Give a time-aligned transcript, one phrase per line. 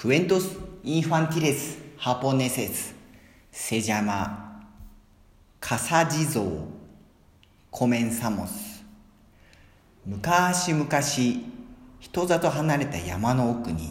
[0.00, 2.94] Cuentos infantiles japoneses.
[3.50, 4.62] Se llama
[5.60, 6.68] Casa Jizo
[7.70, 8.80] comenzamos.
[10.06, 10.88] 昔々
[12.00, 13.90] 人里離れた山の奥に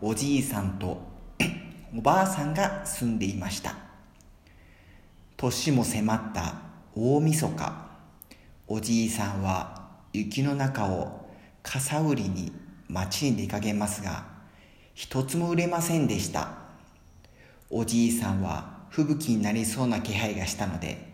[0.00, 1.00] おじいさんと
[1.96, 3.76] おばあさんが住んでいました
[5.36, 6.56] 年も迫った
[6.96, 7.86] 大晦日
[8.66, 11.30] おじいさんは雪の中を
[11.62, 12.50] 傘売りに
[12.88, 14.39] 町に出かけますが
[14.94, 16.58] 一つも売れませんでした。
[17.70, 21.10] おじいさんは吹雪になりそうな気配がしたので、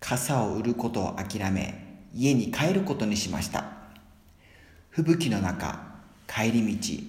[0.00, 3.64] 傘を売ることを諦め、家に帰ることにしました。
[4.90, 5.80] 吹雪の中、
[6.26, 7.02] 帰り道、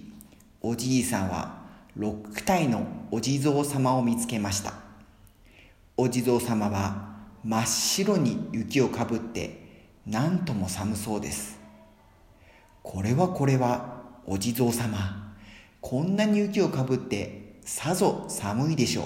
[0.62, 1.64] おじいさんは
[1.98, 4.74] 六体のお地蔵様を見つけました。
[5.98, 11.60] お地蔵様は真っ白に雪をかぶって何とも寒そうです。
[12.82, 15.23] これはこれはお地蔵様。
[15.84, 19.06] こんなに雪をかぶってさぞ寒いでしょう。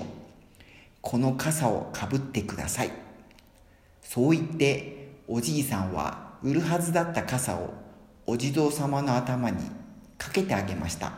[1.01, 2.91] この傘をかぶってください。
[4.04, 7.74] そう言っておじいさんは売るはずだった傘を
[8.27, 9.57] お地蔵様の頭に
[10.20, 11.13] かけてあげました。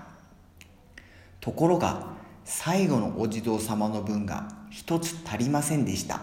[1.42, 2.08] ところが
[2.46, 6.22] 最後のお地蔵様の分が一つ足りませんでした。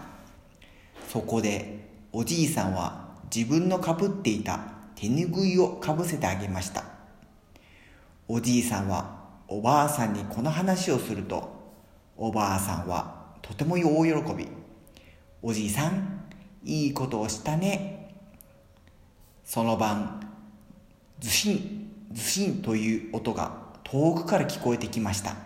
[1.08, 4.60] そこでおじいさんは自分のかぶっていた
[4.94, 6.84] 手ぬぐいをかぶせてあげました。
[8.28, 11.48] おじいさんはおばあさんにこの話をすると
[12.16, 14.48] おばあさんはとても大喜び。
[15.42, 16.24] おじいさん
[16.64, 18.16] いいことをしたね。
[19.44, 20.20] その晩
[21.20, 25.36] ずしんずしんという音が遠くから聞こえてきました。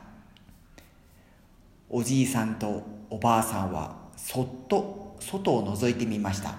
[1.91, 6.55] おじいさんとおばあさんはそっと外を覗いてみました。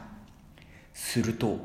[0.94, 1.58] すると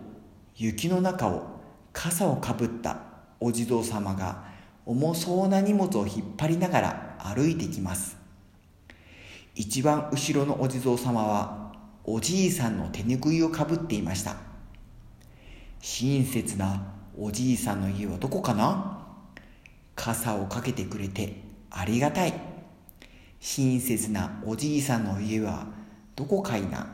[0.57, 1.61] 雪の中を
[1.93, 2.99] 傘をかぶった
[3.41, 4.56] お地蔵様が
[4.87, 8.17] 重そうな荷物を引っ張りながら歩いてきます。
[9.57, 11.73] 一番後ろのお地蔵様は
[12.05, 14.37] おじいさんの手ぬぐいをかぶっていました。
[15.81, 19.03] 親切なおじいさんの家はどこかな？
[19.97, 21.41] 傘をかけてくれて
[21.71, 22.35] ありがたい。
[23.41, 25.67] 親切なおじいさんの家は
[26.15, 26.87] どこかいな？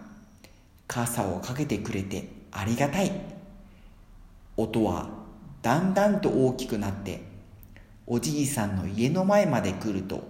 [0.87, 3.12] 傘をかけてくれてありがたい。
[4.56, 5.11] 音は
[5.62, 7.31] だんだんと大きくなって
[8.15, 10.23] おじいさんの家の前まで来ると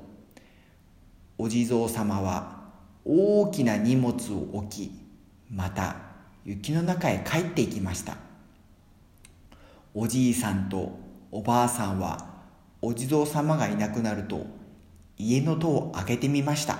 [1.37, 2.61] お地蔵様は
[3.05, 4.93] 大きな荷物を置き
[5.51, 5.97] また
[6.45, 8.19] 雪の中へ帰っていきました。
[9.95, 10.97] おじいさんと
[11.33, 12.25] おばあさんは
[12.81, 14.47] お地蔵様がいなくなると
[15.19, 16.79] 家の戸を開けてみました。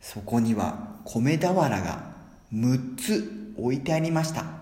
[0.00, 2.16] そこには米俵が
[2.52, 4.57] 6つ置いてありました。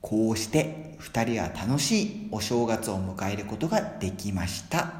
[0.00, 4.92] こうして二人は楽しいお正月を迎えることができました。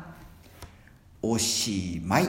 [1.22, 2.28] おしまい。